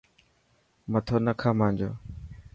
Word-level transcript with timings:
مٿو 0.91 1.15
نا 1.25 1.33
کا 1.39 1.49
مانجو. 1.59 1.89